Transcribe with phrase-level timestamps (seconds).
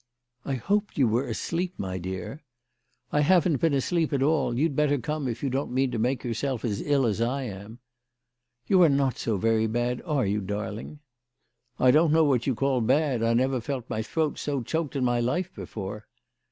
[0.51, 2.41] "I hoped you were asleep, my dear.""
[3.11, 4.57] I haven't been asleep at all.
[4.57, 7.77] You'd better come, if you don't mean to make yourself as ill as I am.""
[8.67, 11.01] You are not so very bad, are you, darling
[11.79, 13.21] ?""I don't know what you call bad.
[13.21, 16.07] I never felt my throat so choked in my life before